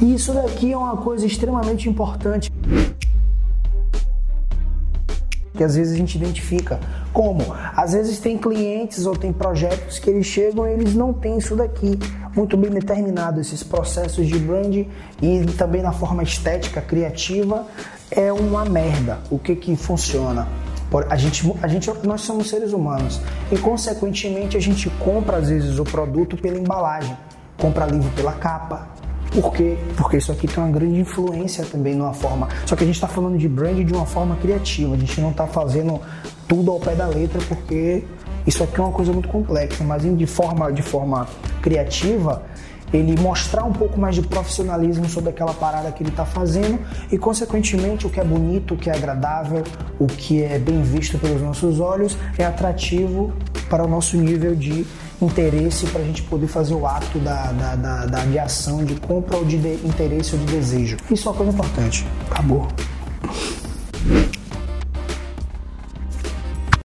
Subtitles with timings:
[0.00, 2.50] E isso daqui é uma coisa extremamente importante
[5.58, 6.78] que às vezes a gente identifica.
[7.12, 7.44] Como?
[7.76, 11.56] Às vezes tem clientes ou tem projetos que eles chegam e eles não têm isso
[11.56, 11.98] daqui
[12.34, 14.86] muito bem determinado, esses processos de brand
[15.20, 17.66] e também na forma estética, criativa,
[18.10, 19.18] é uma merda.
[19.28, 20.46] O que que funciona?
[21.10, 23.20] A gente, a gente, nós somos seres humanos
[23.50, 27.14] e, consequentemente, a gente compra às vezes o produto pela embalagem,
[27.58, 28.88] compra livro pela capa,
[29.32, 29.76] por quê?
[29.96, 32.48] Porque isso aqui tem uma grande influência também numa forma.
[32.66, 34.94] Só que a gente está falando de brand de uma forma criativa.
[34.94, 36.00] A gente não está fazendo
[36.46, 38.04] tudo ao pé da letra porque
[38.46, 39.84] isso aqui é uma coisa muito complexa.
[39.84, 41.26] Mas de forma, de forma
[41.60, 42.42] criativa,
[42.92, 46.78] ele mostrar um pouco mais de profissionalismo sobre aquela parada que ele está fazendo
[47.10, 49.62] e, consequentemente, o que é bonito, o que é agradável,
[49.98, 53.32] o que é bem visto pelos nossos olhos é atrativo
[53.68, 54.86] para o nosso nível de
[55.20, 58.94] interesse para a gente poder fazer o ato da, da, da, da de ação, de
[58.94, 60.96] compra ou de, de interesse ou de desejo.
[61.10, 62.06] Isso é uma coisa importante.
[62.30, 62.68] Acabou.